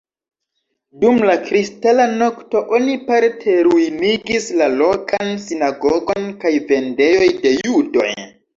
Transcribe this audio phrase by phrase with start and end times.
[1.01, 8.11] Dum la Kristala Nokto oni parte ruinigis la lokan sinagogon kaj vendejoj de judoj.